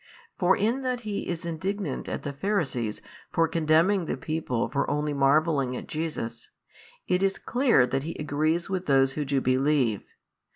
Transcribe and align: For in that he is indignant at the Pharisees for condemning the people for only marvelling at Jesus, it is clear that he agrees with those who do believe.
For 0.35 0.57
in 0.57 0.81
that 0.81 1.01
he 1.01 1.27
is 1.27 1.45
indignant 1.45 2.09
at 2.09 2.23
the 2.23 2.33
Pharisees 2.33 3.03
for 3.31 3.47
condemning 3.47 4.05
the 4.05 4.17
people 4.17 4.67
for 4.67 4.89
only 4.89 5.13
marvelling 5.13 5.75
at 5.77 5.87
Jesus, 5.87 6.49
it 7.07 7.21
is 7.21 7.37
clear 7.37 7.85
that 7.85 8.01
he 8.01 8.15
agrees 8.15 8.67
with 8.67 8.87
those 8.87 9.13
who 9.13 9.23
do 9.25 9.39
believe. 9.39 10.01